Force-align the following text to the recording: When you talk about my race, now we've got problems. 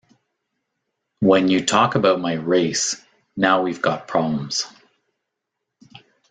When 1.19 1.47
you 1.47 1.63
talk 1.63 1.93
about 1.93 2.19
my 2.19 2.33
race, 2.33 2.95
now 3.37 3.61
we've 3.61 3.83
got 3.83 4.07
problems. 4.07 4.65